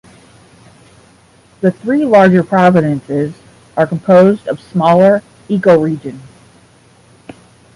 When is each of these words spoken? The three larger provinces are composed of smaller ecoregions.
The 1.59 1.69
three 1.71 2.05
larger 2.05 2.43
provinces 2.43 3.35
are 3.77 3.85
composed 3.85 4.47
of 4.47 4.59
smaller 4.59 5.21
ecoregions. 5.47 6.21